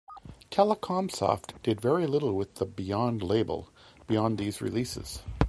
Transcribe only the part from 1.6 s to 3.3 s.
did very little with the Beyond